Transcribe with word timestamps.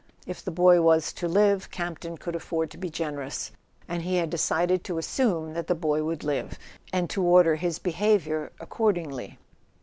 If 0.25 0.43
the 0.43 0.49
boy 0.49 0.81
was 0.81 1.13
to 1.13 1.27
live 1.27 1.69
Campton 1.69 2.17
could 2.17 2.35
afford 2.35 2.71
to 2.71 2.77
be 2.79 2.89
generous; 2.89 3.51
and 3.87 4.01
he 4.01 4.15
had 4.15 4.31
decided 4.31 4.83
to 4.85 4.97
assume 4.97 5.53
that 5.53 5.67
the 5.67 5.75
boy 5.75 6.03
would 6.03 6.23
live, 6.23 6.57
and 6.91 7.07
to 7.11 7.21
order 7.23 7.55
his 7.55 7.77
behaviour 7.77 8.51
accordingly. 8.59 9.37